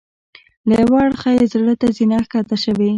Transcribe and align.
له 0.67 0.75
یوه 0.83 0.99
اړخه 1.07 1.29
یې 1.37 1.43
زړه 1.53 1.73
ته 1.81 1.87
زینه 1.97 2.17
ښکته 2.25 2.55
شوې. 2.63 2.89